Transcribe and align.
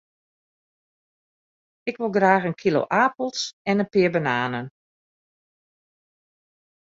Ik 1.89 1.95
wol 1.99 2.13
graach 2.17 2.47
in 2.49 2.59
kilo 2.61 2.81
apels 3.03 3.39
en 3.69 3.75
in 3.83 3.91
pear 3.93 4.11
bananen. 4.15 4.65